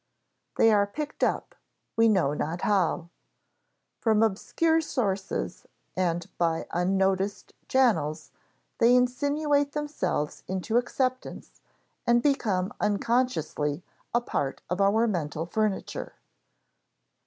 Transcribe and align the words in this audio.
They 0.57 0.73
are 0.73 0.87
picked 0.87 1.23
up 1.23 1.53
we 1.95 2.09
know 2.09 2.33
not 2.33 2.61
how. 2.61 3.09
From 3.99 4.23
obscure 4.23 4.81
sources 4.81 5.67
and 5.95 6.25
by 6.39 6.65
unnoticed 6.71 7.53
channels 7.67 8.31
they 8.79 8.95
insinuate 8.95 9.73
themselves 9.73 10.41
into 10.47 10.77
acceptance 10.77 11.61
and 12.07 12.23
become 12.23 12.73
unconsciously 12.81 13.83
a 14.11 14.21
part 14.21 14.63
of 14.71 14.81
our 14.81 15.05
mental 15.05 15.45
furniture. 15.45 16.15